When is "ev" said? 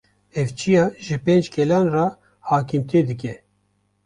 0.39-0.47